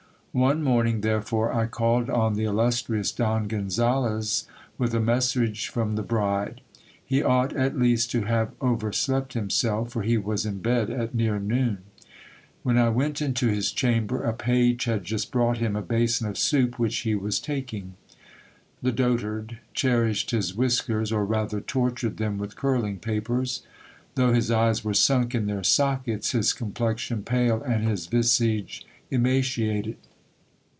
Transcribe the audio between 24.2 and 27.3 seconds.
his eyes were sunk in their sockets, his complexion